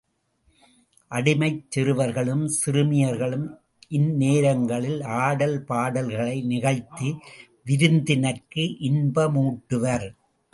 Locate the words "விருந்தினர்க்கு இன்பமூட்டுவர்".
7.63-10.07